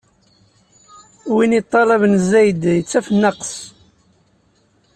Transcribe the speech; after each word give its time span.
Win 1.33 1.57
iṭṭalaben 1.61 2.13
zzayed, 2.23 2.63
ittaf 2.81 3.07
nnaqes. 3.15 3.53